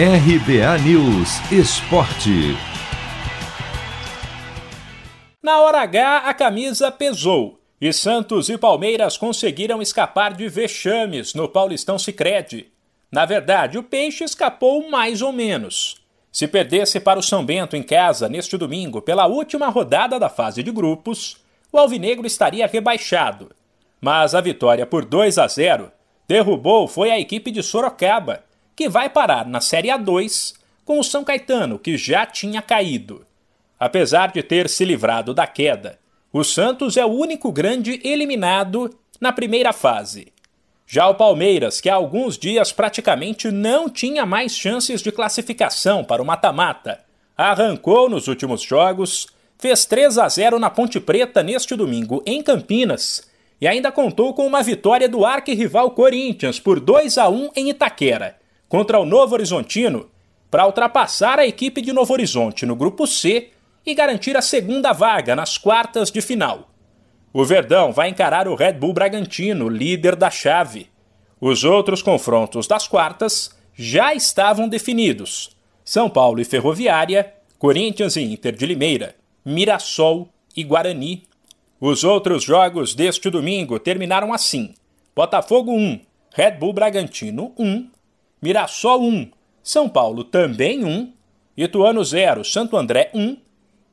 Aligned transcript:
RBA 0.00 0.78
News 0.84 1.40
Esporte. 1.50 2.56
Na 5.42 5.60
hora 5.60 5.80
H, 5.80 6.18
a 6.18 6.32
camisa 6.32 6.92
pesou 6.92 7.58
e 7.80 7.92
Santos 7.92 8.48
e 8.48 8.56
Palmeiras 8.56 9.16
conseguiram 9.16 9.82
escapar 9.82 10.34
de 10.34 10.48
vexames 10.48 11.34
no 11.34 11.48
Paulistão 11.48 11.98
Sicredi. 11.98 12.68
Na 13.10 13.26
verdade, 13.26 13.76
o 13.76 13.82
Peixe 13.82 14.22
escapou 14.22 14.88
mais 14.88 15.20
ou 15.20 15.32
menos. 15.32 16.00
Se 16.30 16.46
perdesse 16.46 17.00
para 17.00 17.18
o 17.18 17.22
São 17.22 17.44
Bento 17.44 17.74
em 17.74 17.82
casa 17.82 18.28
neste 18.28 18.56
domingo 18.56 19.02
pela 19.02 19.26
última 19.26 19.68
rodada 19.68 20.16
da 20.16 20.28
fase 20.28 20.62
de 20.62 20.70
grupos, 20.70 21.38
o 21.72 21.76
Alvinegro 21.76 22.24
estaria 22.24 22.68
rebaixado. 22.68 23.50
Mas 24.00 24.32
a 24.32 24.40
vitória 24.40 24.86
por 24.86 25.04
2 25.04 25.38
a 25.38 25.48
0 25.48 25.90
derrubou 26.28 26.86
foi 26.86 27.10
a 27.10 27.18
equipe 27.18 27.50
de 27.50 27.64
Sorocaba, 27.64 28.44
que 28.78 28.88
vai 28.88 29.10
parar 29.10 29.44
na 29.44 29.60
Série 29.60 29.88
A2 29.88 30.54
com 30.84 31.00
o 31.00 31.02
São 31.02 31.24
Caetano, 31.24 31.80
que 31.80 31.96
já 31.96 32.24
tinha 32.24 32.62
caído. 32.62 33.26
Apesar 33.76 34.30
de 34.30 34.40
ter 34.40 34.68
se 34.68 34.84
livrado 34.84 35.34
da 35.34 35.48
queda, 35.48 35.98
o 36.32 36.44
Santos 36.44 36.96
é 36.96 37.04
o 37.04 37.08
único 37.08 37.50
grande 37.50 38.00
eliminado 38.04 38.96
na 39.20 39.32
primeira 39.32 39.72
fase. 39.72 40.32
Já 40.86 41.08
o 41.08 41.16
Palmeiras, 41.16 41.80
que 41.80 41.90
há 41.90 41.96
alguns 41.96 42.38
dias 42.38 42.70
praticamente 42.70 43.50
não 43.50 43.90
tinha 43.90 44.24
mais 44.24 44.56
chances 44.56 45.02
de 45.02 45.10
classificação 45.10 46.04
para 46.04 46.22
o 46.22 46.24
mata-mata, 46.24 47.00
arrancou 47.36 48.08
nos 48.08 48.28
últimos 48.28 48.62
jogos, 48.62 49.26
fez 49.58 49.86
3 49.86 50.18
a 50.18 50.28
0 50.28 50.56
na 50.60 50.70
Ponte 50.70 51.00
Preta 51.00 51.42
neste 51.42 51.74
domingo 51.74 52.22
em 52.24 52.40
Campinas 52.44 53.28
e 53.60 53.66
ainda 53.66 53.90
contou 53.90 54.32
com 54.34 54.46
uma 54.46 54.62
vitória 54.62 55.08
do 55.08 55.26
arquirrival 55.26 55.90
Corinthians 55.90 56.60
por 56.60 56.78
2 56.78 57.18
a 57.18 57.28
1 57.28 57.50
em 57.56 57.70
Itaquera 57.70 58.37
contra 58.68 59.00
o 59.00 59.04
Novo 59.04 59.34
Horizontino 59.34 60.10
para 60.50 60.66
ultrapassar 60.66 61.38
a 61.38 61.46
equipe 61.46 61.80
de 61.80 61.92
Novo 61.92 62.12
Horizonte 62.12 62.66
no 62.66 62.76
grupo 62.76 63.06
C 63.06 63.50
e 63.84 63.94
garantir 63.94 64.36
a 64.36 64.42
segunda 64.42 64.92
vaga 64.92 65.34
nas 65.34 65.56
quartas 65.56 66.10
de 66.10 66.20
final. 66.20 66.68
O 67.32 67.44
Verdão 67.44 67.92
vai 67.92 68.08
encarar 68.08 68.48
o 68.48 68.54
Red 68.54 68.74
Bull 68.74 68.92
Bragantino, 68.92 69.68
líder 69.68 70.16
da 70.16 70.30
chave. 70.30 70.88
Os 71.40 71.64
outros 71.64 72.02
confrontos 72.02 72.66
das 72.66 72.88
quartas 72.88 73.56
já 73.74 74.14
estavam 74.14 74.68
definidos: 74.68 75.56
São 75.84 76.10
Paulo 76.10 76.40
e 76.40 76.44
Ferroviária, 76.44 77.32
Corinthians 77.58 78.16
e 78.16 78.22
Inter 78.22 78.54
de 78.54 78.66
Limeira, 78.66 79.14
Mirassol 79.44 80.28
e 80.56 80.64
Guarani. 80.64 81.24
Os 81.80 82.02
outros 82.02 82.42
jogos 82.42 82.94
deste 82.94 83.30
domingo 83.30 83.78
terminaram 83.78 84.32
assim: 84.32 84.74
Botafogo 85.14 85.72
1, 85.72 86.00
Red 86.34 86.52
Bull 86.52 86.72
Bragantino 86.72 87.52
1, 87.58 87.88
Mirassol 88.40 89.02
1, 89.02 89.30
São 89.62 89.88
Paulo 89.88 90.22
também 90.22 90.84
1, 90.84 91.12
Ituano 91.56 92.04
0, 92.04 92.44
Santo 92.44 92.76
André 92.76 93.10
1, 93.12 93.36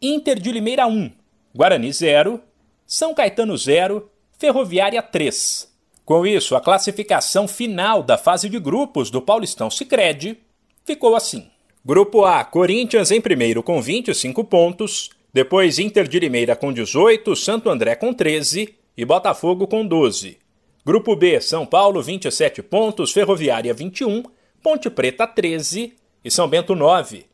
Inter 0.02 0.40
de 0.40 0.52
Limeira 0.52 0.86
1, 0.86 1.12
Guarani 1.56 1.92
0, 1.92 2.40
São 2.86 3.14
Caetano 3.14 3.58
0, 3.58 4.10
Ferroviária 4.38 5.02
3. 5.02 5.74
Com 6.06 6.28
isso, 6.28 6.56
a 6.56 6.62
classificação 6.62 7.48
final 7.48 8.04
da 8.04 8.18
fase 8.18 8.48
de 8.48 8.60
grupos 8.60 9.10
do 9.10 9.20
Paulistão 9.20 9.72
Sicredi 9.72 10.38
ficou 10.84 11.16
assim: 11.16 11.50
Grupo 11.84 12.24
A, 12.24 12.44
Corinthians 12.44 13.10
em 13.10 13.20
primeiro 13.20 13.64
com 13.64 13.82
25 13.82 14.44
pontos, 14.44 15.10
depois 15.34 15.80
Inter 15.80 16.08
de 16.08 16.20
Limeira 16.20 16.56
com 16.56 16.72
18, 16.72 17.36
Santo 17.36 17.70
André 17.72 17.96
com 17.96 18.14
13 18.14 18.76
e 18.96 19.04
Botafogo 19.04 19.66
com 19.66 19.86
12. 19.86 20.38
Grupo 20.86 21.16
B, 21.16 21.42
São 21.42 21.66
Paulo 21.66 22.00
27 22.04 22.62
pontos, 22.62 23.12
Ferroviária 23.12 23.74
21, 23.74 24.22
Ponte 24.66 24.90
Preta 24.90 25.28
13 25.28 25.94
e 26.24 26.32
São 26.32 26.48
Bento 26.48 26.74
9. 26.74 27.28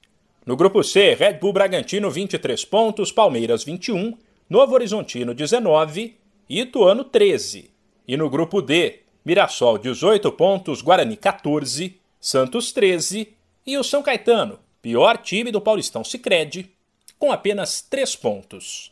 No 0.46 0.58
grupo 0.58 0.84
C, 0.84 1.14
Red 1.14 1.36
Bull 1.36 1.54
Bragantino 1.54 2.12
23 2.12 2.66
pontos, 2.66 3.10
Palmeiras 3.10 3.64
21, 3.64 4.18
Novo 4.50 4.74
Horizontino 4.74 5.34
19 5.34 6.18
e 6.50 6.60
Ituano 6.60 7.06
13. 7.06 7.72
E 8.06 8.18
no 8.18 8.30
grupo 8.30 8.62
D, 8.62 9.00
Mirassol 9.24 9.78
18 9.78 10.30
pontos, 10.34 10.82
Guarani 10.82 11.16
14, 11.16 11.98
Santos 12.20 12.74
13 12.74 13.30
e 13.66 13.78
o 13.78 13.84
São 13.86 14.04
Caetano, 14.04 14.60
pior 14.82 15.18
time 15.18 15.54
do 15.54 15.62
Paulistão 15.62 16.04
Sicredi, 16.04 16.70
com 17.18 17.32
apenas 17.32 17.82
3 17.82 18.14
pontos. 18.18 18.92